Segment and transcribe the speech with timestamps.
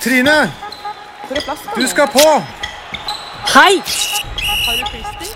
[0.00, 0.52] Trine!
[1.26, 1.68] Hvor er plassen?
[1.76, 2.28] Du skal på!
[3.54, 3.82] Hei!
[4.66, 5.34] Har du fristing?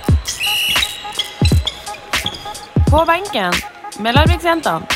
[2.90, 3.53] På benken
[4.01, 4.87] med Larviksjentene.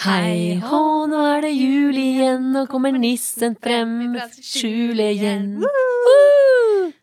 [0.00, 5.50] Hei hå, nå er det jul igjen, nå kommer nissen frem skjulet igjen.
[5.60, 6.49] Woo!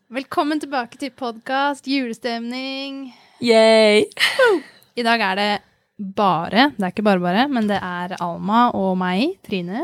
[0.07, 3.09] Velkommen tilbake til podkast, julestemning.
[3.43, 4.05] Yay!
[4.95, 5.47] I dag er det
[5.99, 9.83] bare, det er ikke bare bare, men det er Alma og meg, Trine,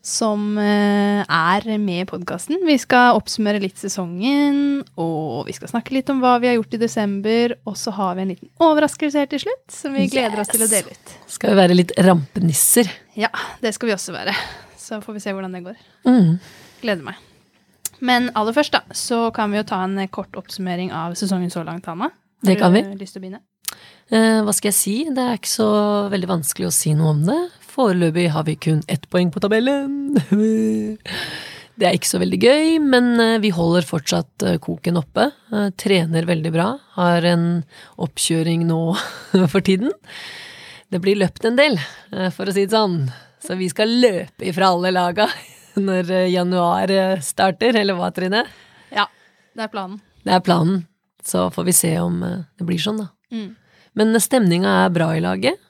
[0.00, 2.62] som eh, er med i podkasten.
[2.64, 6.78] Vi skal oppsummere litt sesongen, og vi skal snakke litt om hva vi har gjort
[6.78, 7.58] i desember.
[7.68, 10.64] Og så har vi en liten overraskelse her til slutt, som vi gleder oss til
[10.64, 11.14] å dele ut.
[11.36, 12.88] Skal vi være litt rampenisser?
[13.20, 13.28] Ja,
[13.60, 14.32] det skal vi også være.
[14.80, 15.86] Så får vi se hvordan det går.
[16.08, 16.34] Mm.
[16.80, 17.20] Gleder meg.
[18.00, 21.64] Men aller først, da, så kan vi jo ta en kort oppsummering av sesongen så
[21.66, 22.10] langt, Hanna.
[22.10, 22.82] Har Det kan vi.
[22.82, 23.40] du lyst til å begynne?
[24.10, 24.96] Eh, hva skal jeg si?
[25.14, 25.68] Det er ikke så
[26.12, 27.38] veldig vanskelig å si noe om det.
[27.74, 30.14] Foreløpig har vi kun ett poeng på tabellen.
[31.74, 35.24] Det er ikke så veldig gøy, men eh, vi holder fortsatt eh, koken oppe.
[35.80, 36.68] Trener veldig bra.
[36.94, 37.64] Har en
[37.98, 38.78] oppkjøring nå
[39.52, 39.90] for tiden.
[40.92, 41.74] Det blir løpt en del,
[42.36, 43.08] for å si det sånn.
[43.42, 45.26] Så vi skal løpe ifra alle laga
[45.80, 48.44] når eh, januar eh, starter, eller hva, Trine?
[48.94, 49.06] Ja,
[49.56, 50.00] det er planen.
[50.24, 50.82] Det er planen.
[51.24, 53.08] Så får vi se om eh, det blir sånn, da.
[53.34, 53.54] Mm.
[53.98, 55.60] Men stemninga er bra i laget.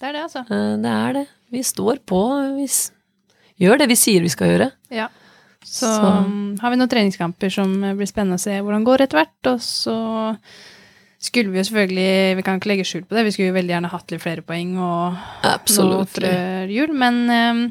[0.00, 0.42] Det er det, altså.
[0.50, 1.26] Det er det.
[1.54, 2.20] Vi står på.
[2.56, 2.66] Vi
[3.62, 4.70] gjør det vi sier vi skal gjøre.
[4.90, 5.08] Ja.
[5.62, 9.20] Så, Så- um, har vi noen treningskamper som blir spennende å se hvordan går etter
[9.20, 9.50] hvert.
[9.52, 9.96] Og så
[11.22, 13.24] skulle vi jo selvfølgelig Vi kan ikke legge skjul på det.
[13.28, 15.14] Vi skulle jo veldig gjerne hatt litt flere poeng og
[15.46, 16.94] nå noe før jul.
[16.98, 17.62] Men um,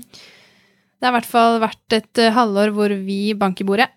[1.02, 3.88] det har i hvert fall vært et eh, halvår hvor vi bank i bordet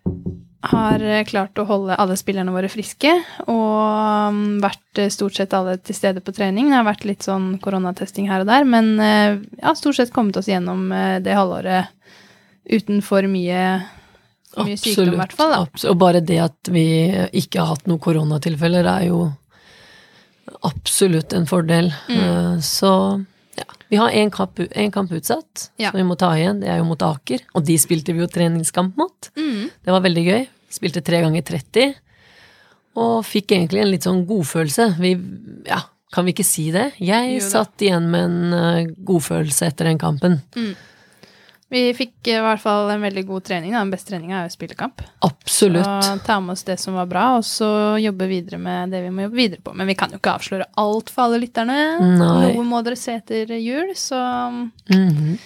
[0.65, 3.11] har eh, klart å holde alle spillerne våre friske,
[3.45, 6.71] og um, vært eh, stort sett alle til stede på trening.
[6.73, 10.49] Det har vært litt sånn koronatesting her og der, men ja, stort sett kommet oss
[10.49, 10.87] gjennom
[11.21, 11.93] det halvåret
[12.73, 13.61] uten for mye,
[14.55, 15.53] for mye sykdom, i hvert fall.
[15.53, 15.61] Da.
[15.69, 16.87] Abs- Og bare det at vi
[17.37, 19.27] ikke har hatt noen koronatilfeller, er jo
[20.65, 21.93] absolutt en fordel.
[22.09, 22.65] Mm.
[22.65, 22.95] Så
[23.95, 25.91] vi har én kamp, en kamp utsatt, Ja.
[25.93, 26.59] som vi må ta igjen.
[26.61, 27.45] Det er jo mot Aker.
[27.55, 29.31] Og de spilte vi jo treningskamp mot.
[29.39, 29.69] Mm.
[29.85, 30.47] Det var veldig gøy.
[30.75, 31.95] Spilte tre ganger 30.
[32.99, 34.89] Og fikk egentlig en litt sånn godfølelse.
[35.03, 35.13] Vi,
[35.71, 35.81] ja,
[36.15, 36.89] kan vi ikke si det?
[37.03, 40.41] Jeg satt igjen med en eh, godfølelse etter den kampen.
[41.75, 43.73] Vi fikk eh, i hvert fall en veldig god trening.
[43.75, 43.81] Da.
[43.83, 45.03] Den beste treninga er jo spillekamp.
[45.27, 45.83] Absolutt.
[46.07, 47.69] Så ta med oss det som var bra, og så
[47.99, 49.75] jobbe videre med det vi må jobbe videre på.
[49.75, 51.81] Men vi kan jo ikke avsløre alt for alle lytterne.
[52.15, 52.55] Nei.
[52.55, 54.23] Noe må dere se etter jul, så
[54.95, 55.37] Mhm.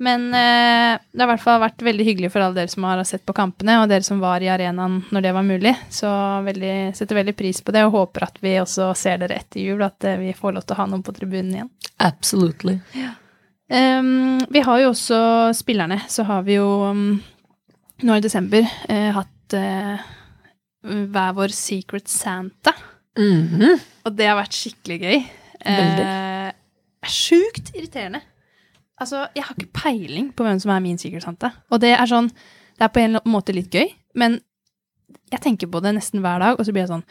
[0.00, 3.00] Men eh, det har i hvert fall vært veldig hyggelig for alle dere som har
[3.08, 5.72] sett på kampene, og dere som var i arenaen når det var mulig.
[5.90, 6.06] Så
[6.46, 9.82] veldig, setter veldig pris på det, og håper at vi også ser dere etter jul,
[9.82, 11.70] at eh, vi får lov til å ha noen på tribunen igjen.
[11.98, 12.76] Absolutely.
[13.68, 15.18] Ehm, vi har jo også
[15.56, 17.18] spillerne, så har vi jo um,
[18.04, 20.06] nå i desember uh, hatt uh,
[20.88, 22.72] hver vår Secret Santa.
[23.18, 23.76] Mhm.
[24.06, 25.22] Og det har vært skikkelig gøy.
[25.66, 26.08] Veldig.
[26.08, 28.20] Uh, Sjukt irriterende.
[28.98, 31.52] Altså, jeg har ikke peiling på hvem som er min Secret Santa.
[31.70, 32.32] Og det er sånn
[32.78, 34.36] Det er på en måte litt gøy, men
[35.32, 37.04] jeg tenker på det nesten hver dag, og så blir jeg sånn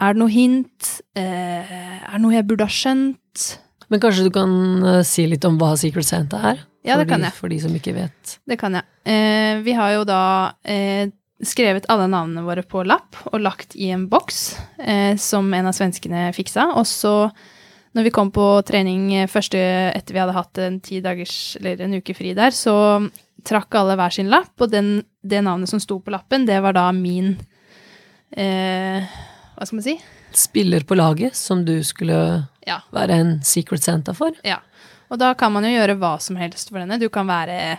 [0.00, 0.90] Er det noe hint?
[1.16, 3.44] Uh, er det noe jeg burde ha skjønt?
[3.92, 6.62] Men kanskje du kan eh, si litt om hva Secret Santa er?
[6.84, 7.32] Ja, det kan jeg.
[7.36, 8.38] For de som ikke vet.
[8.44, 8.84] Det kan jeg.
[9.08, 10.22] Eh, vi har jo da
[10.68, 11.08] eh,
[11.44, 14.40] skrevet alle navnene våre på lapp og lagt i en boks
[14.78, 16.70] eh, som en av svenskene fiksa.
[16.78, 17.14] Og så,
[17.96, 19.60] når vi kom på trening eh, første
[19.94, 22.76] etter vi hadde hatt en ti dagers eller en uke fri der, så
[23.44, 26.76] trakk alle hver sin lapp, og den, det navnet som sto på lappen, det var
[26.76, 27.34] da min
[28.32, 29.04] eh,
[29.54, 29.98] Hva skal man si?
[30.34, 32.16] Spiller på laget som du skulle
[32.66, 32.80] Ja.
[32.94, 34.36] være en Secret Santa for.
[34.46, 34.60] Ja.
[35.12, 36.98] Og da kan man jo gjøre hva som helst for denne.
[36.98, 37.78] Du kan være,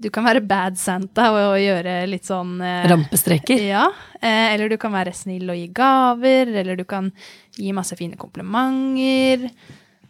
[0.00, 3.60] du kan være bad Santa og, og gjøre litt sånn eh, Rampestreker.
[3.66, 3.86] Ja,
[4.20, 7.10] eh, eller du kan være snill og gi gaver, eller du kan
[7.58, 9.48] gi masse fine komplimenter.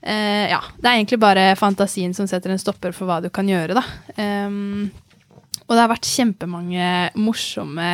[0.02, 3.48] Eh, ja, det er egentlig bare fantasien som setter en stopper for hva du kan
[3.48, 3.84] gjøre, da.
[4.18, 4.90] Um,
[5.62, 7.92] og det har vært kjempemange morsomme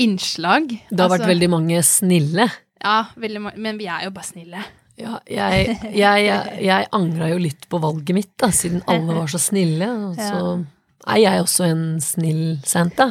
[0.00, 0.68] innslag.
[0.88, 2.46] Det har vært Altså, veldig mange snille.
[2.82, 4.62] Ja, veldig men vi er jo bare snille.
[5.00, 9.30] Ja, jeg, jeg, jeg, jeg angra jo litt på valget mitt, da, siden alle var
[9.32, 9.88] så snille.
[10.10, 10.42] Og så
[11.08, 13.08] er jeg også en snill Santa.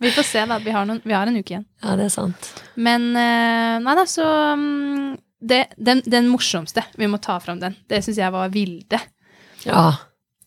[0.00, 0.56] Vi får se, da.
[0.64, 1.66] Vi har, noen, vi har en uke igjen.
[1.84, 2.52] Ja, det er sant.
[2.80, 5.10] Men eh, nei da, så mm,
[5.52, 9.00] det, den, den morsomste, vi må ta fram den, det syns jeg var Vilde.
[9.66, 9.90] Ja.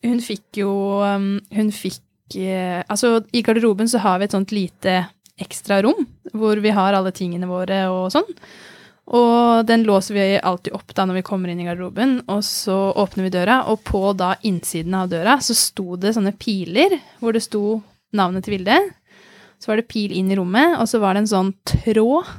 [0.04, 0.72] Hun fikk jo
[1.06, 5.04] um, Hun fikk eh, Altså, i garderoben så har vi et sånt lite
[5.40, 8.26] ekstra rom hvor vi har alle tingene våre og sånn.
[9.04, 12.78] Og den låser vi alltid opp da når vi kommer inn i garderoben, og så
[13.04, 17.36] åpner vi døra, og på da innsiden av døra så sto det sånne piler hvor
[17.36, 17.82] det sto
[18.16, 18.80] navnet til Vilde.
[19.60, 22.32] Så var det pil inn i rommet, og så var det en sånn tråd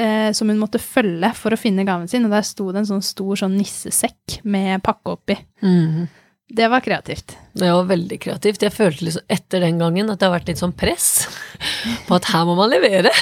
[0.00, 2.92] eh, som hun måtte følge for å finne gaven sin, og der sto det en
[2.92, 5.36] sånn stor sånn nissesekk med pakke oppi.
[5.64, 6.06] Mm.
[6.48, 7.36] Det var kreativt.
[7.52, 8.64] Det var veldig kreativt.
[8.64, 11.28] Jeg følte liksom etter den gangen at det har vært litt sånn press
[12.08, 13.12] på at her må man levere.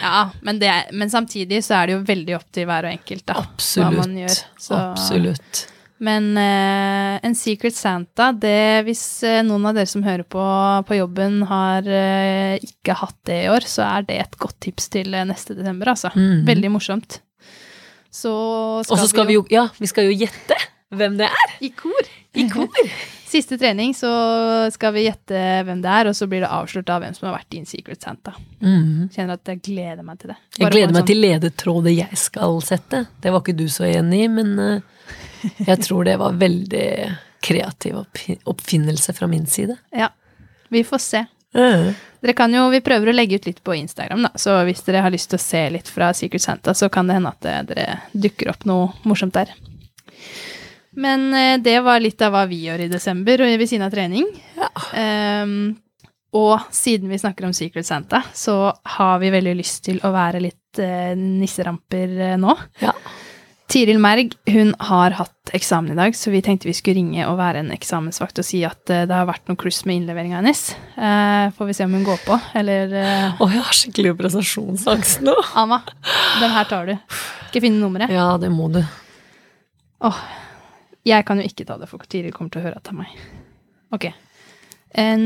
[0.00, 3.26] Ja, men, det, men samtidig så er det jo veldig opp til hver og enkelt,
[3.28, 3.34] da.
[3.42, 4.16] Hva man Absolutt.
[4.22, 4.40] gjør.
[4.66, 5.66] Så- Absolutt.
[6.00, 10.40] Men uh, en Secret Santa, det hvis uh, noen av dere som hører på
[10.88, 14.88] på jobben har uh, ikke hatt det i år, så er det et godt tips
[14.96, 16.08] til neste desember, altså.
[16.16, 16.46] Mhm.
[16.48, 17.20] Veldig morsomt.
[18.10, 18.32] Så
[18.82, 20.56] skal, Og så skal vi jo Ja, vi skal jo gjette
[20.90, 21.52] hvem det er.
[21.60, 22.08] I kor.
[22.34, 22.72] I kor.
[23.30, 24.08] Siste trening så
[24.74, 27.36] skal vi gjette hvem det er, og så blir det avslørt av hvem som har
[27.38, 28.32] vært din Secret Santa.
[28.58, 29.04] Mhm.
[29.14, 30.36] Kjenner at jeg gleder meg til det.
[30.58, 33.04] Jeg gleder meg sånn- til ledetrådet jeg skal sette.
[33.22, 34.80] Det var ikke du så enig i, men eh,
[35.68, 36.88] jeg tror det var veldig
[37.40, 38.02] kreativ
[38.50, 39.78] oppfinnelse fra min side.
[39.94, 40.10] Ja,
[40.68, 41.22] vi får se.
[41.54, 41.94] Eh.
[42.20, 45.00] Dere kan jo, Vi prøver å legge ut litt på Instagram, da, så hvis dere
[45.06, 47.62] har lyst til å se litt fra Secret Santa, så kan det hende at eh,
[47.62, 49.54] dere dukker opp noe morsomt der.
[50.98, 53.94] Men eh, det var litt av hva vi gjør i desember og ved siden av
[53.94, 54.26] trening.
[54.98, 55.76] Ehm,
[56.36, 60.42] og siden vi snakker om Secret Santa, så har vi veldig lyst til å være
[60.44, 62.54] litt uh, nisseramper uh, nå.
[62.84, 62.94] Ja.
[63.70, 67.36] Tiril Merg hun har hatt eksamen i dag, så vi tenkte vi skulle ringe og
[67.38, 70.62] være en eksamensvakt og si at uh, det har vært noe kluss med innleveringa hennes.
[70.94, 75.22] Uh, får vi se om hun går på, eller eh, Å, jeg har skikkelig prestasjonsangst
[75.26, 75.34] nå.
[75.58, 75.82] Alma,
[76.40, 76.96] den her tar du.
[77.06, 78.10] Skal jeg finne nummeret?
[78.14, 78.82] Ja, det må du.
[80.06, 80.22] Åh,
[81.06, 82.98] jeg kan jo ikke ta det, for Tiri kommer til å høre at det er
[83.00, 83.14] meg.
[83.96, 84.06] Ok.
[85.00, 85.24] En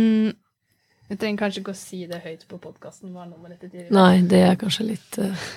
[1.10, 3.92] Jeg trenger kanskje ikke å si det høyt på podkasten, hva nummeret til Tiril er.
[3.96, 5.48] Nei, det er kanskje litt uh,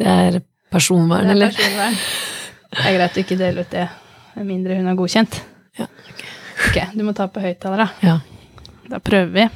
[0.00, 0.40] Det er
[0.72, 1.54] personvern, Det er eller?
[1.54, 1.96] personvern.
[2.70, 3.86] Det er greit å ikke dele ut det,
[4.36, 5.40] med mindre hun har godkjent.
[5.78, 5.86] Ja,
[6.70, 7.88] Ok, du må ta på høyttaler, da.
[8.04, 8.18] Ja.
[8.90, 9.46] Da prøver vi.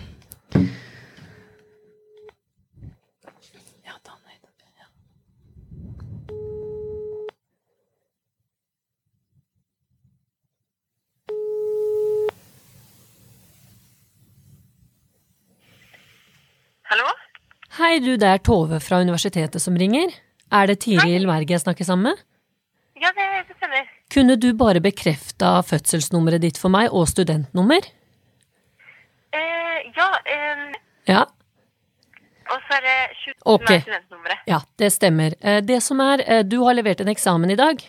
[3.85, 4.63] Ja, ta den høyt opp.
[4.81, 4.87] Ja.
[16.91, 17.05] Hallo?
[17.95, 20.11] Hei, du, det er Tove fra universitetet som ringer.
[20.51, 22.23] Er det Tiril Merg jeg snakker sammen med?
[22.99, 23.85] Ja, det, det stemmer.
[24.11, 27.85] Kunne du bare bekrefta fødselsnummeret ditt for meg, og studentnummer?
[29.31, 30.65] Eh, ja, eh,
[31.07, 31.21] Ja,
[32.51, 33.77] og så er det 20 okay.
[33.77, 34.41] er studentnummeret.
[34.51, 35.37] ja, det stemmer.
[35.39, 37.85] Eh, Det som er, eh, du har levert en eksamen i dag.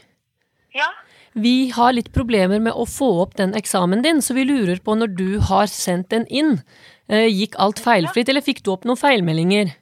[0.77, 0.91] Ja,
[1.33, 4.93] Vi har litt problemer med å få opp den eksamen din, så vi lurer på
[5.01, 6.61] når du har sendt den inn.
[7.09, 9.73] eh, Gikk alt feilfritt, eller fikk du opp noen feilmeldinger?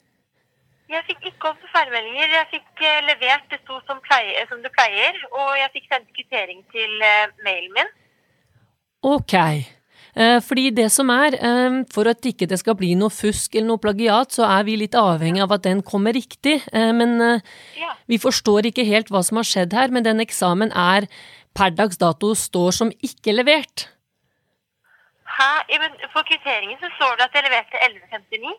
[0.93, 2.33] Jeg fikk ikke opp feilmeldinger.
[2.37, 6.11] Jeg fikk eh, levert det sto som, pleier, som det pleier, og jeg fikk sendt
[6.15, 7.93] kvittering til eh, mailen min.
[9.03, 9.35] Ok.
[10.13, 11.37] Eh, Fordi det som er,
[11.93, 14.97] for at ikke det skal bli noe fusk eller noe plagiat, så er vi litt
[14.99, 16.59] avhengig av at den kommer riktig.
[16.71, 17.17] Men
[17.79, 17.95] Ja.
[18.07, 21.09] vi forstår ikke helt hva som har skjedd her, men den eksamen er
[21.57, 23.87] per dags dato står som ikke levert.
[25.33, 25.51] Hæ?
[26.13, 28.53] På kvitteringen så står det at jeg leverte 1159.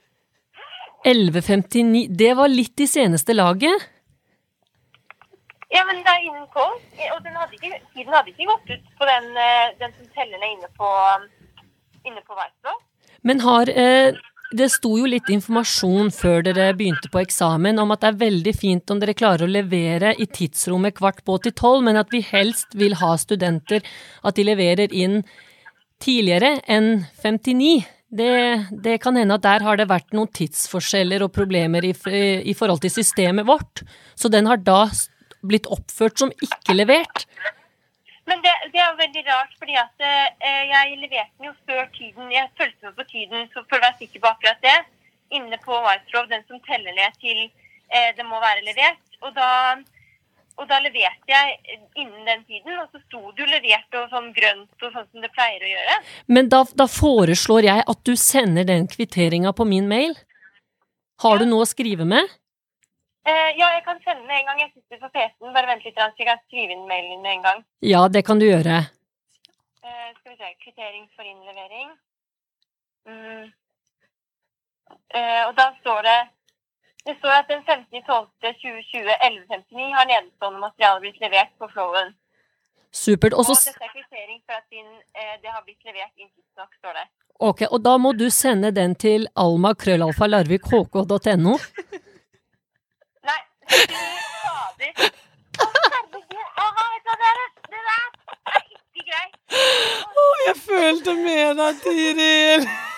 [1.05, 3.91] 11.59, det var litt i seneste laget.
[5.75, 6.79] Ja, men det er innen tolv,
[7.13, 10.39] og den hadde ikke, tiden hadde ikke gått ut på den, eh, den som teller
[10.39, 10.91] ned inne på,
[12.07, 12.77] inne på Weissblå.
[13.23, 14.15] Men har eh,
[14.55, 18.53] Det sto jo litt informasjon før dere begynte på eksamen om at det er veldig
[18.55, 22.21] fint om dere klarer å levere i tidsrommet kvart på til tolv, men at vi
[22.23, 23.83] helst vil ha studenter
[24.23, 25.25] at de leverer inn
[25.99, 27.83] tidligere enn 59.
[28.15, 28.35] Det,
[28.85, 31.91] det kan hende at der har det vært noen tidsforskjeller og problemer i,
[32.47, 33.83] i forhold til systemet vårt.
[34.15, 34.87] Så den har da
[35.45, 37.27] blitt oppført som ikke levert.
[38.25, 41.83] Men det, det er jo veldig rart, fordi at eh, jeg leverte den jo før
[41.97, 42.31] tiden.
[42.33, 44.79] Jeg fulgte med på tiden for å være sikker på akkurat det.
[45.35, 49.03] Inne på Whiterove, den som teller ned til eh, det må være levert.
[49.27, 49.51] Og da,
[50.55, 54.31] og da leverte jeg innen den tiden, og så sto det jo levert og sånn
[54.37, 55.97] grønt og sånn som det pleier å gjøre.
[56.31, 60.15] Men da, da foreslår jeg at du sender den kvitteringa på min mail.
[61.25, 62.31] Har du noe å skrive med?
[63.25, 65.53] Eh, ja, jeg kan sende den en gang jeg sitter på PC-en.
[65.57, 67.63] Bare vent litt, så jeg kan skrive inn mailen med en gang.
[67.87, 68.83] Ja, det kan du gjøre.
[69.85, 71.95] Eh, skal vi se Kvittering for innlevering.
[73.09, 73.51] Mm.
[75.15, 76.19] Eh, og da står det
[77.07, 82.15] det står at den 15.12.2020 11.59 har nedstående materiale blitt levert på Flowen.
[82.95, 83.35] Supert.
[83.41, 83.53] Også...
[83.53, 86.93] Og dette er kvittering for at din, eh, det har blitt levert inntil tidsnok, står
[87.01, 87.05] det.
[87.49, 91.59] Ok, og da må du sende den til Alma krøllalfa larvik hk.no
[93.29, 95.13] Nei, fader.
[100.25, 102.93] Å, jeg følte med deg, Tiril!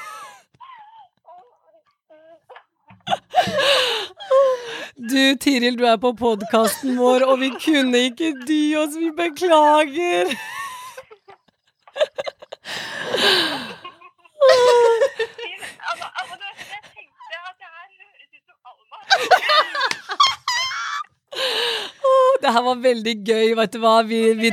[4.96, 8.96] Du, Tiril, du er på podkasten vår, og vi kunne ikke dy oss.
[8.98, 10.32] Vi beklager.
[10.32, 10.36] Det-
[17.62, 18.56] her høres ut som.
[22.42, 23.94] Det var veldig gøy, vet du hva.
[24.06, 24.50] Vi, vi,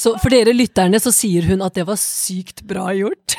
[0.00, 3.36] så for dere lytterne så sier hun at det var sykt bra gjort.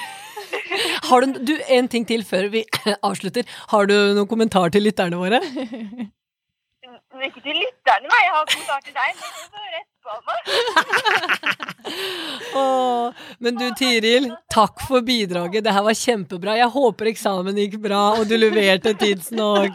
[1.11, 2.63] Har du, du, En ting til før vi
[3.09, 3.43] avslutter.
[3.73, 5.39] Har du noen kommentar til lytterne våre?
[7.21, 8.21] Ikke til lytterne, nei.
[8.23, 9.11] Jeg har kommentar til deg.
[12.61, 13.05] Åh,
[13.43, 15.63] men du Tiril, takk for bidraget.
[15.65, 16.55] Det her var kjempebra.
[16.57, 19.73] Jeg håper eksamen gikk bra, og du leverte tidsnok.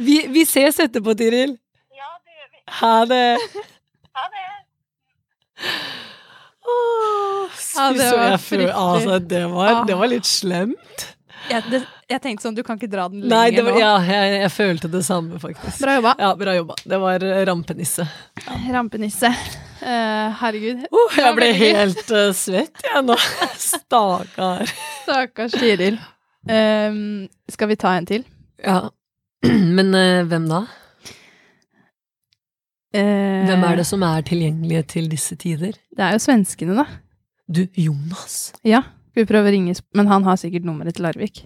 [0.00, 1.50] Vi, vi ses etterpå, Tiril.
[1.96, 2.58] Ja, det gjør vi.
[2.82, 3.28] Ha det.
[4.18, 4.48] Ha det.
[6.70, 9.84] Åh, Ja, det var jeg altså, det, var, Ah.
[9.88, 11.06] det var litt slemt.
[11.50, 13.80] Jeg, det, jeg tenkte sånn, du kan ikke dra den Nei, det lenger var, nå.
[13.80, 15.80] ja, jeg, jeg følte det samme, faktisk.
[15.82, 16.12] Bra jobba.
[16.20, 16.76] Ja, bra jobba.
[16.84, 18.06] Det var rampenisse.
[18.46, 18.70] rampenisse.
[18.76, 19.32] Rampenisse.
[19.80, 20.82] Uh, herregud.
[20.92, 23.16] Uh, jeg ble helt uh, svett, jeg nå.
[23.70, 24.68] Stakkar.
[25.06, 25.96] Stakkars Tiril.
[26.50, 28.26] Um, skal vi ta en til?
[28.60, 28.82] Ja.
[29.76, 30.66] Men eh, hvem da?
[32.94, 35.76] Eh, Hvem er det som er tilgjengelige til disse tider?
[35.94, 36.86] Det er jo svenskene, da.
[37.50, 38.52] Du, Jonas.
[38.66, 41.44] Ja, skal vi prøve å ringe, men han har sikkert nummeret til Larvik.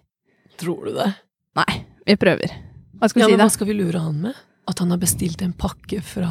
[0.61, 1.11] Tror du det?
[1.59, 2.53] Nei, vi prøver.
[3.01, 3.45] Hva skal vi Ja, si, da?
[3.45, 4.41] hva skal vi lure han med?
[4.69, 6.31] At han har bestilt en pakke fra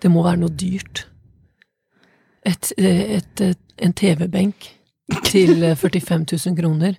[0.00, 1.06] Det må være noe dyrt.
[2.46, 4.68] Et, eh, et, et, en TV-benk
[5.26, 6.94] til eh, 45 000 kroner.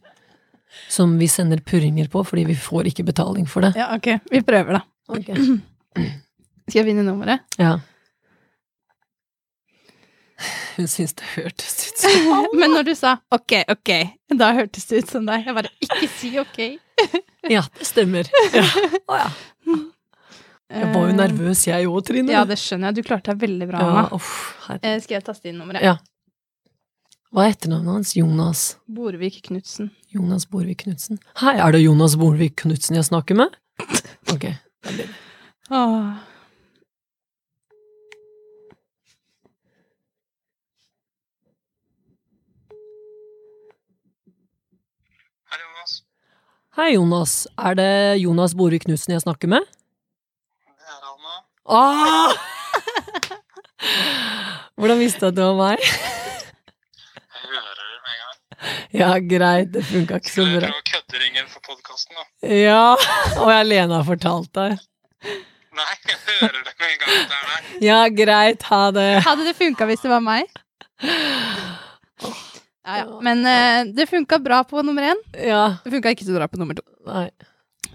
[0.92, 3.74] Som vi sender purringer på, fordi vi får ikke betaling for det.
[3.80, 4.84] Ja, ok, vi prøver, da.
[5.12, 5.32] Ok.
[6.68, 7.44] Skal jeg vinne nummeret?
[7.60, 7.78] Ja.
[10.76, 13.92] Hun syns det hørtes ut som Men når du sa ok, ok,
[14.40, 15.44] da hørtes det ut som deg.
[15.46, 16.62] Jeg bare ikke si ok.
[17.52, 18.30] Ja, det stemmer.
[18.56, 18.66] Ja.
[19.10, 19.30] Å ja.
[20.72, 22.32] Jeg var jo nervøs, jeg òg, Trine.
[22.32, 23.02] Ja, det skjønner jeg.
[23.02, 24.30] Du klarte deg veldig bra, Ja, uff.
[24.80, 25.84] Eh, Skal jeg taste inn nummeret?
[25.84, 25.98] Ja.
[27.32, 28.14] Hva er etternavnet hans?
[28.16, 29.90] Jonas Borvik Knutsen.
[30.16, 31.20] Jonas Borvik Knutsen.
[31.44, 33.56] Hei, er det Jonas Borvik Knutsen jeg snakker med?
[34.32, 34.48] Ok.
[34.96, 35.10] det.
[35.72, 36.31] Åh.
[46.78, 47.48] Hei, Jonas.
[47.60, 47.90] Er det
[48.22, 49.66] Jonas Borvik Knutsen jeg snakker med?
[49.68, 51.34] Det er Alma.
[51.68, 52.32] Ah!
[54.80, 55.84] Hvordan visste du at det var meg?
[55.84, 58.38] Jeg hører det med en gang.
[59.02, 59.74] Ja, greit.
[59.76, 60.70] Det funka ikke så Skal du bra.
[60.72, 62.24] prøve å kødde ringen for podkasten, da?
[62.56, 62.86] Ja,
[63.42, 64.80] og jeg Lena har fortalt deg.
[65.76, 67.62] Nei, jeg hører det med en gang at det er deg.
[67.90, 68.62] Ja, greit.
[68.72, 69.10] Ha det.
[69.28, 70.48] Hadde det funka hvis det var meg?
[72.92, 73.22] Ja, ja.
[73.24, 75.24] Men uh, det funka bra på nummer én.
[75.38, 75.78] Ja.
[75.84, 76.86] Det funka ikke så bra på nummer to.
[77.08, 77.30] Nei.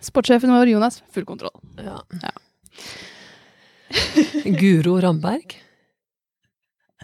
[0.04, 1.54] Sportssjefen vår, Jonas, full kontroll.
[1.76, 2.00] Ja.
[2.22, 2.34] Ja.
[4.60, 5.56] Guro Ramberg?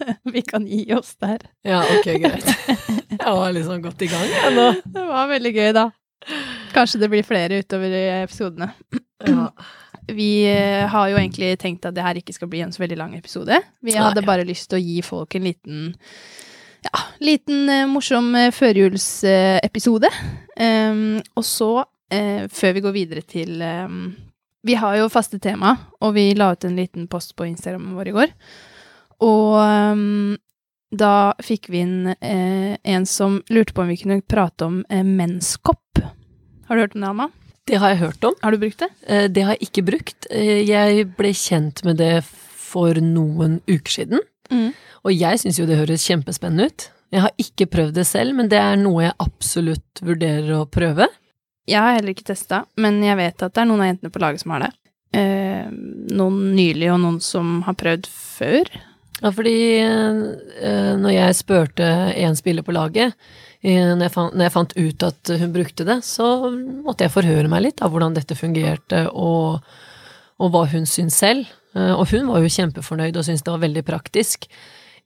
[0.32, 1.38] Vi kan gi oss der.
[1.62, 2.48] Ja, ok, greit.
[3.10, 4.68] Jeg var liksom godt i gang, jeg nå.
[4.96, 5.86] Det var veldig gøy, da.
[6.72, 8.72] Kanskje det blir flere utover i episodene.
[9.26, 9.48] Ja.
[10.12, 12.96] Vi eh, har jo egentlig tenkt at det her ikke skal bli en så veldig
[12.98, 13.54] lang episode.
[13.86, 15.84] Vi hadde bare lyst til å gi folk en liten
[16.84, 20.10] ja, liten eh, morsom uh, førjulsepisode.
[20.60, 24.14] Um, og så, uh, før vi går videre til um,
[24.62, 28.12] Vi har jo faste tema, og vi la ut en liten post på Instagramen vår
[28.12, 28.34] i går.
[29.22, 30.36] Og um,
[30.92, 35.02] da fikk vi inn uh, en som lurte på om vi kunne prate om uh,
[35.06, 36.02] menskopp.
[36.68, 37.30] Har du hørt om det, Alma?
[37.68, 38.34] Det har jeg hørt om.
[38.42, 38.88] Har du brukt det?
[39.06, 40.26] Eh, Det har jeg ikke brukt.
[40.30, 44.22] Eh, Jeg ble kjent med det for noen uker siden.
[44.52, 44.68] Mm.
[45.02, 46.86] Og jeg syns jo det høres kjempespennende ut.
[47.12, 51.08] Jeg har ikke prøvd det selv, men det er noe jeg absolutt vurderer å prøve.
[51.68, 54.22] Jeg har heller ikke testa, men jeg vet at det er noen av jentene på
[54.22, 54.70] laget som har det.
[55.12, 55.66] Eh,
[56.16, 58.70] noen nylig, og noen som har prøvd før.
[59.20, 61.86] Ja, fordi eh, når jeg spurte
[62.24, 63.14] en spiller på laget,
[63.60, 67.14] eh, når jeg, fant, når jeg fant ut at hun brukte det, så måtte jeg
[67.14, 69.60] forhøre meg litt av hvordan dette fungerte, og,
[70.40, 71.50] og hva hun syntes selv.
[71.76, 74.48] Eh, og hun var jo kjempefornøyd og syntes det var veldig praktisk.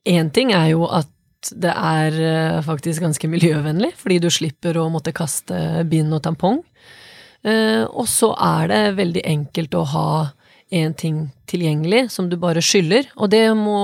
[0.07, 1.11] Én ting er jo at
[1.55, 6.61] det er eh, faktisk ganske miljøvennlig, fordi du slipper å måtte kaste bind og tampong.
[7.45, 10.09] Eh, og så er det veldig enkelt å ha
[10.77, 13.77] en ting tilgjengelig som du bare skyller, og det må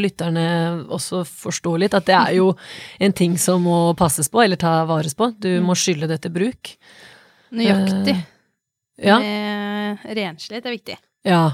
[0.00, 0.44] lytterne
[0.88, 2.54] også forstå litt, at det er jo
[3.04, 5.28] en ting som må passes på, eller ta vares på.
[5.36, 6.72] Du må skylle det til bruk.
[7.52, 8.16] Nøyaktig.
[9.02, 9.18] Ja.
[9.20, 9.61] Med
[10.04, 10.98] renslighet er viktig.
[11.26, 11.44] Ja.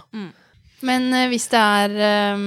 [0.87, 2.45] Men eh, hvis det er eh,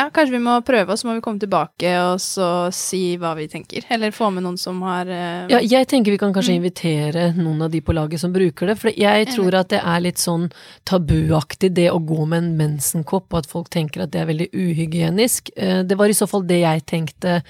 [0.00, 3.34] Ja, kanskje vi må prøve, og så må vi komme tilbake og så si hva
[3.36, 3.84] vi tenker.
[3.92, 5.50] Eller få med noen som har uh...
[5.52, 6.60] ja, jeg tenker vi kan kanskje Mm.
[6.62, 10.00] invitere noen av de på laget som bruker det, for jeg tror at det er
[10.00, 10.46] litt sånn
[10.88, 14.48] tabuaktig det å gå med en mensenkopp, og at folk tenker at det er veldig
[14.56, 15.50] uhygienisk.
[15.56, 17.42] Eh, Det var i så fall det jeg tenkte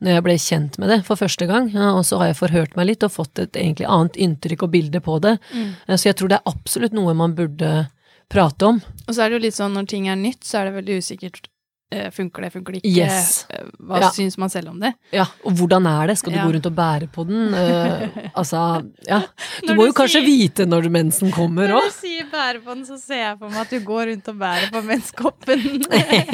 [0.00, 2.76] når jeg ble kjent med det for første gang, ja, og så har jeg forhørt
[2.78, 5.36] meg litt og fått et egentlig annet inntrykk og bilde på det.
[5.52, 5.70] Mm.
[5.88, 7.88] Eh, Så jeg tror det er absolutt noe man burde
[8.30, 8.80] prate om.
[9.08, 10.98] Og så er det jo litt sånn når ting er nytt, så er det veldig
[11.02, 11.48] usikkert.
[11.90, 12.90] Eh, funker det, funker det ikke?
[13.00, 13.46] Yes.
[13.48, 14.08] Eh, Hva Ja.
[14.12, 14.90] syns man selv om det?
[15.10, 16.18] Ja, og hvordan er det?
[16.20, 16.44] Skal du Ja.
[16.44, 17.48] gå rundt og bære på den?
[17.54, 19.20] Uh, altså, ja.
[19.62, 21.86] Du Når må du jo kanskje sier- vite når mensen kommer òg.
[21.88, 24.36] du sier bære på den, så ser jeg for meg at du går rundt og
[24.36, 25.64] bærer på menskoppen.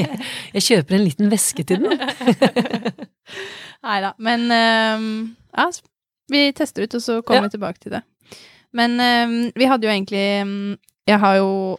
[0.55, 1.99] Jeg kjøper en liten veske til den.
[3.85, 4.13] Nei da.
[4.19, 5.09] Men ehm,
[5.57, 5.69] ja,
[6.33, 8.03] vi tester ut, og så kommer vi tilbake til det.
[8.75, 11.77] Men ehm, vi hadde jo egentlig ehm, Jeg har jo,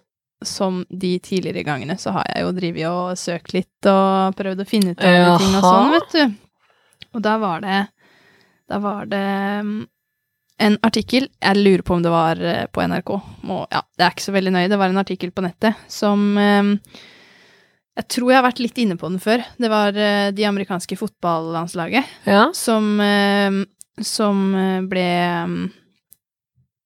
[0.47, 4.67] som de tidligere gangene, så har jeg jo drevet og søkt litt og prøvd å
[4.69, 5.35] finne ut av Jaha.
[5.41, 6.37] ting og sånn, vet du.
[7.15, 7.81] Og da var det
[8.69, 9.75] Da var det ehm,
[10.57, 13.11] en artikkel Jeg lurer på om det var eh, på NRK.
[13.43, 14.69] Må, ja, det er ikke så veldig nøye.
[14.71, 16.71] Det var en artikkel på nettet som ehm,
[17.95, 19.43] Jeg tror jeg har vært litt inne på den før.
[19.61, 22.49] Det var eh, de amerikanske fotballandslaget Ja.
[22.53, 23.61] som, eh,
[24.03, 25.05] som eh, ble
[25.47, 25.61] mm,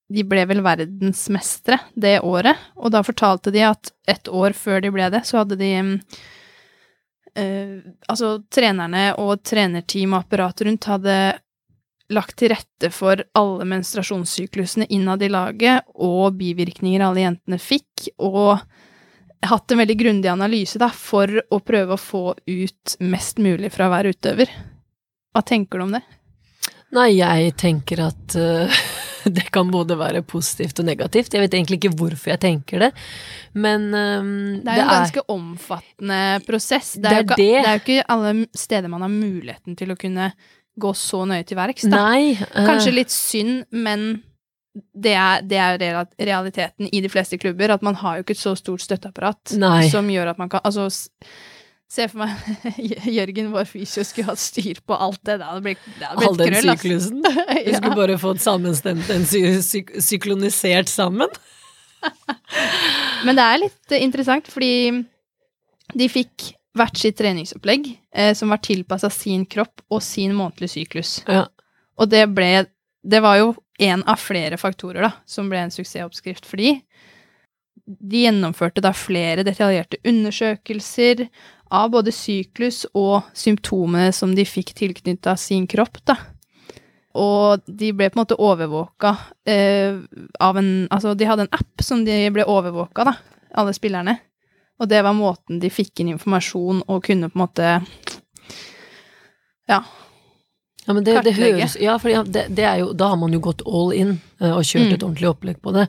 [0.10, 4.92] De ble vel verdensmestere det året, og da fortalte de at et år før de
[4.94, 5.94] ble det, så hadde de mm,
[7.38, 7.76] eh,
[8.10, 11.20] Altså, trenerne og trenerteam og apparatet rundt hadde
[12.10, 18.58] lagt til rette for alle menstruasjonssyklusene innad i laget, og bivirkninger alle jentene fikk, og
[19.46, 23.92] hatt en veldig grundig analyse da, for å prøve å få ut mest mulig fra
[23.92, 24.52] hver utøver.
[25.34, 26.02] Hva tenker du om det?
[26.98, 28.82] Nei, jeg tenker at eh,
[29.38, 31.34] det kan både være positivt og negativt.
[31.34, 32.92] Jeg vet egentlig ikke hvorfor jeg tenker det,
[33.54, 34.32] men um,
[34.64, 36.94] Det er jo en ganske omfattende prosess.
[36.98, 37.52] Det er, Det er jo det.
[37.52, 40.32] det er jo ikke alle steder man har muligheten til å kunne
[40.80, 41.86] gå så nøye til verks.
[41.90, 42.02] Da.
[42.10, 42.34] Nei.
[42.40, 44.24] uh, Kanskje litt synd, men
[44.94, 48.42] det er, det er realiteten i de fleste klubber, at man har jo ikke et
[48.42, 49.90] så stort støtteapparat Nei.
[49.92, 50.86] som gjør at man kan Altså,
[51.90, 52.78] se for meg
[53.18, 55.40] Jørgen, vår fysio, skulle hatt styr på alt det.
[55.42, 56.84] Det hadde blitt, det hadde All blitt den krøll, ass.
[56.84, 57.24] syklusen.
[57.66, 57.80] Du ja.
[57.82, 61.32] skulle bare fått sammenstemt den sy syk syklonisert sammen.
[63.26, 65.02] Men det er litt eh, interessant, fordi
[65.98, 71.20] de fikk hvert sitt treningsopplegg eh, som var tilpassa sin kropp og sin månedlige syklus.
[71.28, 71.48] Ja.
[72.00, 72.68] Og det ble
[73.00, 76.74] Det var jo en av flere faktorer da, som ble en suksessoppskrift for de.
[77.88, 81.24] De gjennomførte da flere detaljerte undersøkelser
[81.72, 86.16] av både syklus og symptomene som de fikk tilknytta sin kropp, da.
[87.20, 89.16] Og de ble på en måte overvåka
[89.50, 89.98] eh,
[90.40, 93.14] av en Altså, de hadde en app som de ble overvåka, da,
[93.58, 94.20] alle spillerne.
[94.80, 97.72] Og det var måten de fikk inn informasjon og kunne på en måte
[99.70, 99.84] Ja.
[100.88, 103.42] Ja, men det, det høres Ja, for det, det er jo Da har man jo
[103.44, 104.94] gått all in eh, og kjørt Mm.
[104.96, 105.88] et ordentlig opplegg på det.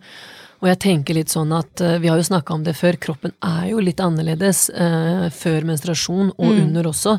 [0.61, 3.33] Og jeg tenker litt sånn at eh, Vi har jo snakka om det før, kroppen
[3.43, 6.61] er jo litt annerledes eh, før menstruasjon, og Mm.
[6.67, 7.19] under også.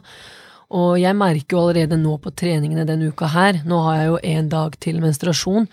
[0.72, 4.20] Og jeg merker jo allerede nå på treningene denne uka her, nå har jeg jo
[4.24, 5.68] en dag til menstruasjon,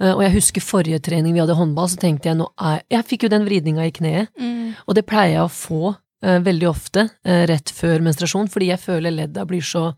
[0.00, 3.04] eh, og jeg husker forrige trening vi hadde håndball, så tenkte jeg nå er Jeg
[3.04, 4.28] fikk jo den vridninga i kneet,
[4.86, 9.10] og det pleier jeg å få eh, veldig ofte rett før menstruasjon, fordi jeg føler
[9.10, 9.94] ledda blir så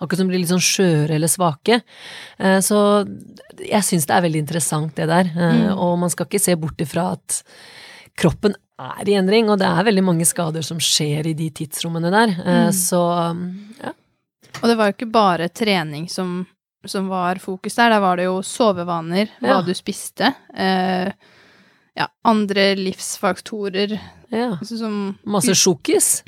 [0.00, 1.80] Akkurat som de blir litt sånn skjøre eller svake.
[2.38, 2.78] Eh, så
[3.58, 5.26] jeg syns det er veldig interessant, det der.
[5.34, 5.78] Eh, Mm.
[5.78, 7.42] Og man skal ikke se bort ifra at
[8.18, 12.10] kroppen er i endring, og det er veldig mange skader som skjer i de tidsrommene
[12.14, 12.28] der.
[12.28, 12.72] Eh, Mm.
[12.72, 13.00] Så
[13.82, 13.92] ja.
[14.62, 16.46] Og det var jo ikke bare trening som,
[16.86, 19.62] som var fokus der, der var det jo sovevaner, hva Ja.
[19.62, 21.10] du spiste, eh,
[21.98, 23.96] ja, andre livsfaktorer
[24.30, 24.58] ja.
[24.62, 26.18] som Masse sjokkis.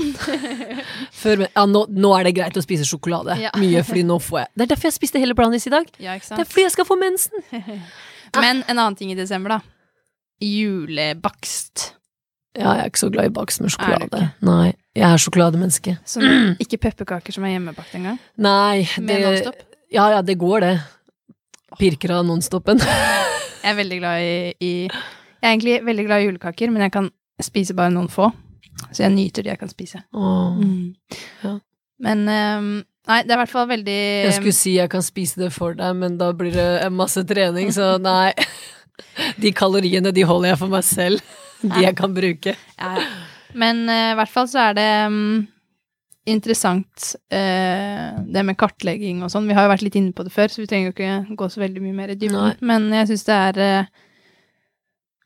[1.21, 3.35] Ja, nå, nå er det greit å spise sjokolade.
[3.43, 3.51] Ja.
[3.61, 5.89] Mye, fordi nå får jeg Det er derfor jeg spiste hele brownies i dag.
[6.01, 7.45] Ja, Det er fordi jeg skal få mensen.
[8.41, 9.61] Men en annen ting i desember, da.
[10.41, 11.91] Julebakst.
[12.57, 14.23] Ja, jeg er ikke så glad i bakst med sjokolade.
[14.47, 15.97] Nei, jeg er sjokolademenneske.
[16.09, 16.25] Så
[16.63, 18.19] ikke pepperkaker som er hjemmebakt engang.
[18.41, 19.61] Nei, Med Nonstop.
[19.91, 20.75] Ja, ja, det går, det.
[21.79, 22.81] Pirker av nonstopen.
[22.81, 24.73] Jeg er veldig glad i, i
[25.41, 28.29] Jeg er egentlig veldig glad i julekaker, men jeg kan spise bare noen få.
[28.91, 30.03] Så jeg nyter de jeg kan spise.
[30.13, 30.95] Mm.
[31.45, 31.57] Ja.
[32.01, 32.71] Men um,
[33.09, 35.75] Nei, det er i hvert fall veldig Jeg skulle si jeg kan spise det for
[35.75, 38.31] deg, men da blir det masse trening, så nei.
[39.41, 41.39] De kaloriene, de holder jeg for meg selv.
[41.65, 42.55] De jeg kan bruke.
[42.77, 43.07] Ja, ja.
[43.57, 45.41] Men uh, i hvert fall så er det um,
[46.29, 49.49] interessant uh, det med kartlegging og sånn.
[49.49, 51.49] Vi har jo vært litt inne på det før, så vi trenger jo ikke gå
[51.51, 52.61] så veldig mye mer i dybden.
[52.69, 53.91] Men jeg syns det er eh,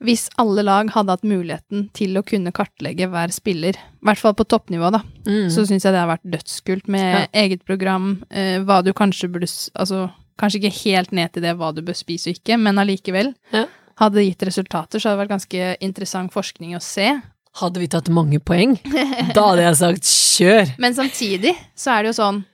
[0.05, 4.35] hvis alle lag hadde hatt muligheten til å kunne kartlegge hver spiller, i hvert fall
[4.39, 5.49] på toppnivå, da, Mm.
[5.51, 9.49] så syns jeg det har vært dødskult med eget program, eh, hva du kanskje burde
[9.77, 13.35] Altså, kanskje ikke helt ned til det hva du bør spise og ikke, men allikevel.
[13.53, 13.67] Ja.
[13.97, 17.23] Hadde det gitt resultater, så hadde det vært ganske interessant forskning å se.
[17.55, 18.75] Hadde vi tatt mange poeng,
[19.33, 20.73] da hadde jeg sagt kjør!
[20.83, 22.45] Men samtidig så er det jo sånn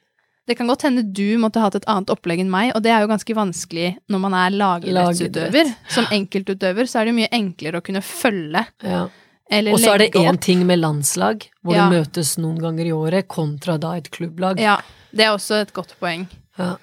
[0.51, 3.05] Det kan godt hende du måtte hatt et annet opplegg enn meg, og det er
[3.05, 5.69] jo ganske vanskelig når man er lagidrettsutøver.
[5.71, 5.93] Lagidrett.
[5.95, 9.05] Som enkeltutøver så er det jo mye enklere å kunne følge Ja.
[9.51, 11.87] eller Og så er det én ting med landslag, hvor Ja.
[11.89, 14.59] det møtes noen ganger i året, kontra da et klubblag.
[14.59, 14.81] Ja,
[15.15, 16.27] det er også et godt poeng.
[16.59, 16.75] Ja.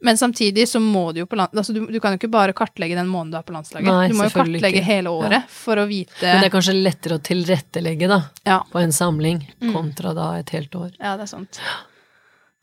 [0.00, 1.52] Men samtidig så må du jo på land...
[1.54, 3.86] Altså du, du kan jo ikke bare kartlegge den måneden du er på landslaget.
[3.86, 4.88] Nei, du må jo kartlegge ikke.
[4.88, 8.62] hele året for å vite Men det er kanskje lettere å tilrettelegge da, Ja.
[8.72, 9.72] på en samling, Mm.
[9.76, 10.90] kontra da et helt år.
[10.98, 11.60] ja, det er sant.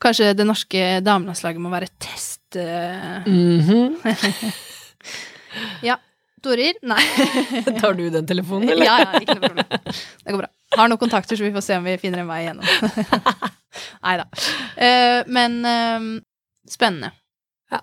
[0.00, 2.56] Kanskje det norske damelandslaget må være test...
[2.56, 4.54] Mm -hmm.
[5.82, 5.98] Ja.
[6.42, 6.78] Torir?
[6.82, 7.02] Nei.
[7.80, 8.86] Tar du den telefonen, eller?
[8.86, 9.96] ja, ja, ikke noe problem.
[10.24, 10.48] Det går bra.
[10.78, 12.64] Har noen kontakter, så vi får se om vi finner en vei igjennom.
[14.06, 14.24] Nei da.
[14.78, 16.06] Uh, men uh,
[16.70, 17.12] spennende.
[17.74, 17.82] Ja.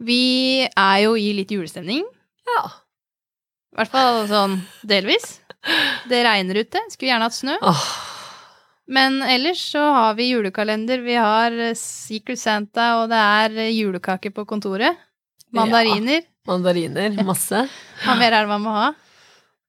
[0.00, 0.22] Vi
[0.64, 2.06] er jo i litt julestemning.
[2.48, 2.62] Ja.
[3.74, 4.56] I hvert fall sånn
[4.88, 5.36] delvis.
[6.08, 6.80] Det regner ute.
[6.88, 7.58] Skulle gjerne hatt snø.
[7.60, 7.84] Åh,
[8.90, 10.98] Men ellers så har vi julekalender.
[10.98, 14.98] Vi har eh, Secret Santa, og det er eh, julekake på kontoret.
[15.54, 16.24] Mandariner.
[16.46, 17.64] mandariner, masse.
[18.04, 18.88] Hva mer er det man må ha?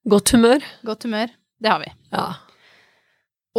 [0.10, 0.66] Godt humør.
[0.86, 1.34] Godt humør.
[1.62, 1.92] Det har vi.
[2.14, 2.26] Ja.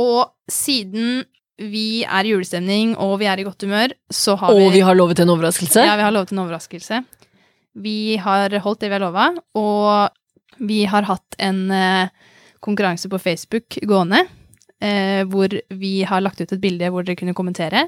[0.03, 1.22] Og siden
[1.62, 4.85] vi er i julestemning, og vi er i godt humør, så har Og vi vi
[4.87, 5.85] har lovet en overraskelse.
[5.87, 7.03] Ja, vi har lovet en overraskelse.
[7.87, 12.11] Vi har holdt det vi har lova, og vi har hatt en eh,
[12.62, 14.25] konkurranse på Facebook gående,
[14.82, 17.86] eh, hvor vi har lagt ut et bilde hvor dere kunne kommentere.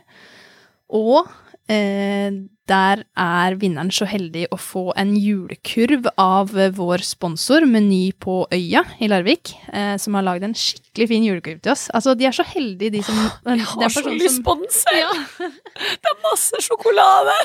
[0.95, 1.27] Og
[1.69, 2.31] eh,
[2.65, 8.85] der er vinneren så heldig å få en julekurv av vår sponsor Meny på Øya
[9.05, 11.91] i Larvik, eh, som har lagd en skikkelig fin julekurv til oss.
[11.93, 15.25] Altså, de er så heldige, de som Jeg har så lyst på den selv!
[15.37, 17.37] Det er masse sjokolade!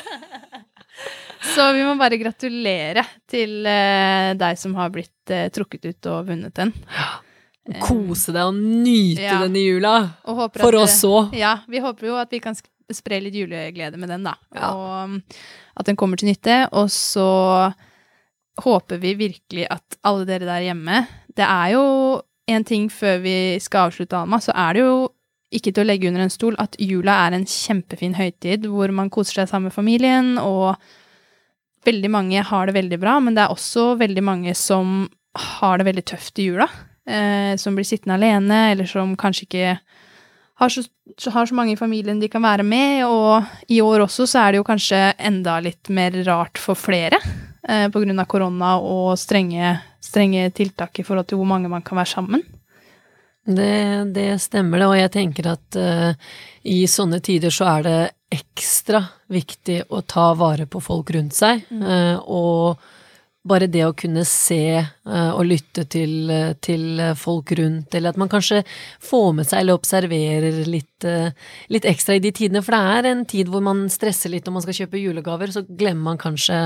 [1.40, 6.28] Så vi må bare gratulere til eh, deg som har blitt eh, trukket ut og
[6.28, 6.74] vunnet den.
[7.84, 9.38] Kose deg og nyte Ja.
[9.44, 9.94] den i jula.
[10.24, 11.34] For oss òg.
[11.36, 12.56] Ja, vi håper jo at vi kan
[12.90, 14.34] spre litt juleglede med den, da.
[14.56, 14.72] Ja.
[14.72, 15.22] Og um,
[15.76, 16.64] at den kommer til nytte.
[16.72, 17.72] Og så
[18.64, 21.84] håper vi virkelig at alle dere der hjemme Det er jo
[22.50, 24.94] en ting før vi skal avslutte, Alma, så er det jo
[25.54, 29.10] ikke til å legge under en stol at jula er en kjempefin høytid hvor man
[29.10, 30.74] koser seg sammen med familien, og
[31.86, 35.86] veldig mange har det veldig bra, men det er også veldig mange som har det
[35.86, 36.66] veldig tøft i jula.
[37.08, 39.78] Eh, som blir sittende alene, eller som kanskje ikke
[40.60, 40.82] har så,
[41.32, 44.52] har så mange i familien de kan være med, og i år også så er
[44.52, 47.16] det jo kanskje enda litt mer rart for flere,
[47.64, 51.82] eh, på grunn av korona og strenge, strenge tiltak i forhold til hvor mange man
[51.86, 52.44] kan være sammen.
[53.48, 56.30] Det, det stemmer det, og jeg tenker at eh,
[56.68, 57.98] i sånne tider så er det
[58.36, 59.00] ekstra
[59.32, 62.76] viktig å ta vare på folk rundt seg, eh, og
[63.48, 68.18] bare det å kunne se eh, og lytte til, eh, til folk rundt, eller at
[68.20, 68.60] man kanskje
[69.00, 71.32] får med seg eller observerer litt, eh,
[71.72, 74.56] litt ekstra i de tidene, for det er en tid hvor man stresser litt når
[74.58, 76.60] man skal kjøpe julegaver, så glemmer man kanskje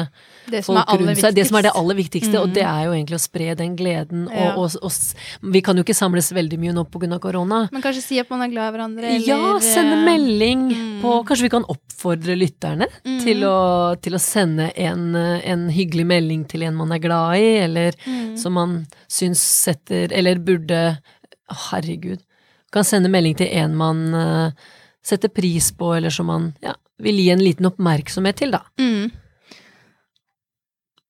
[0.50, 1.38] Det folk rundt seg.
[1.38, 2.54] Det som er det aller viktigste, og Mm.
[2.54, 4.28] det er jo egentlig å spre den gleden.
[4.34, 4.54] Ja.
[4.56, 7.68] og, og, og, vi kan jo ikke samles veldig mye nå av korona.
[7.70, 11.02] Men kanskje si at man er glad i hverandre, eller Ja, sende melding mm.
[11.02, 13.18] på Kanskje vi kan oppfordre lytterne Mm.
[13.24, 17.48] til, å, til å sende en, en hyggelig melding til en man er glad i,
[17.64, 18.36] eller Mm.
[18.36, 20.98] som man syns setter Eller burde
[21.70, 22.20] Herregud.
[22.72, 24.50] Kan sende melding til en man uh,
[25.02, 28.62] setter pris på, eller som man ja, vil gi en liten oppmerksomhet til, da.
[28.80, 29.10] Mm.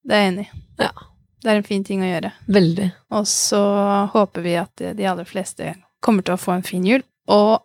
[0.05, 0.59] Det er jeg enig i.
[0.83, 0.91] Ja.
[1.45, 2.33] Det er en fin ting å gjøre.
[2.49, 2.91] Veldig.
[3.17, 3.61] Og så
[4.13, 7.03] håper vi at de aller fleste kommer til å få en fin jul.
[7.29, 7.61] Og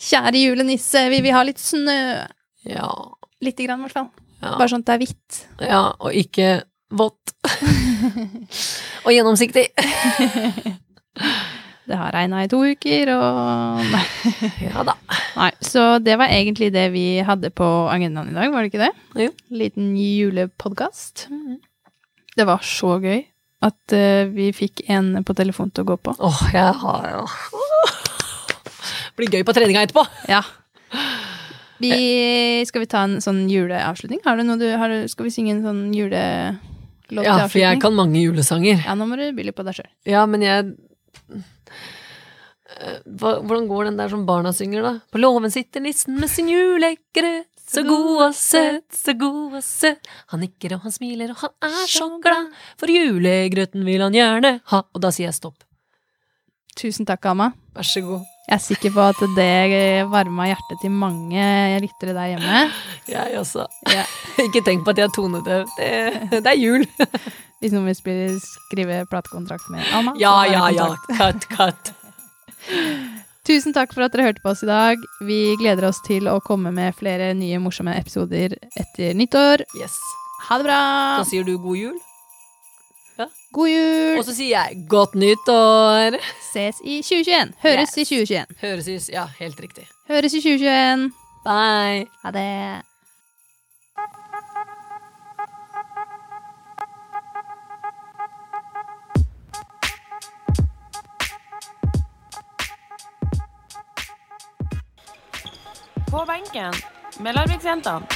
[0.00, 1.96] kjære julenisse, vi vil ha litt snø.
[2.68, 2.90] Ja.
[3.44, 4.08] Lite grann, i hvert fall.
[4.40, 5.42] Ja, Bare sånn at det er hvitt.
[5.64, 6.48] ja og ikke
[6.94, 7.34] vått.
[9.04, 9.68] og gjennomsiktig.
[11.84, 14.04] Det har regna i to uker, og Nei.
[14.70, 14.94] Ja da.
[15.36, 15.50] Nei.
[15.60, 19.26] Så det var egentlig det vi hadde på agendaen i dag, var det ikke det?
[19.26, 19.34] Jo.
[19.52, 21.26] Liten julepodkast.
[22.34, 23.20] Det var så gøy
[23.64, 26.16] at uh, vi fikk en på telefon til å gå på.
[26.24, 27.22] Åh, jeg har jo
[29.14, 30.02] Blir gøy på treninga etterpå.
[30.32, 30.40] Ja.
[31.84, 34.22] Vi, skal vi ta en sånn juleavslutning?
[34.24, 36.62] Har du noe du, har skal vi synge en sånn julelåt
[37.10, 38.80] til Ja, for jeg kan mange julesanger.
[38.86, 39.90] Ja, nå må du by litt på deg sjøl.
[40.08, 40.72] Ja, men jeg
[42.80, 44.92] Eh, hva, Hvordan går den der som barna synger, da?
[45.12, 50.10] På låven sitter nissen med sin julegrøt, så god og søt, så god og søt.
[50.32, 54.56] Han nikker og han smiler og han er så glad, for julegrøten vil han gjerne
[54.72, 54.82] ha.
[54.92, 55.64] Og da sier jeg stopp.
[56.78, 57.52] Tusen takk, Amma.
[57.76, 58.26] Vær så god.
[58.44, 61.44] Jeg er sikker på at det varma hjertet til mange
[61.80, 62.64] lyttere der hjemme.
[63.08, 63.64] Jeg også.
[63.88, 64.04] Ja.
[64.44, 65.64] Ikke tenk på at jeg er tonedøv.
[65.78, 65.90] Det,
[66.44, 66.84] det er jul.
[67.64, 70.88] Hvis noen vil skrive platekontrakt med Anna Ja, har ja, ja.
[71.16, 71.94] Cut, cut.
[73.48, 75.00] Tusen takk for at dere hørte på oss i dag.
[75.24, 79.64] Vi gleder oss til å komme med flere nye morsomme episoder etter nyttår.
[79.80, 79.96] Yes.
[80.50, 80.80] Ha det bra!
[81.20, 81.96] Da sier du god jul.
[83.54, 84.18] God jul!
[84.18, 86.16] Og så sier jeg godt nyttår.
[86.52, 87.52] Ses i 2021.
[87.62, 87.96] Høres Yes.
[87.98, 88.46] i 2021.
[88.62, 89.86] Høres i, Ja, helt riktig.
[90.08, 91.10] Høres i 2021.
[91.44, 92.06] Bye.
[92.24, 92.82] Ha det.
[106.10, 106.72] På benken
[107.20, 108.06] med Larviksjentene.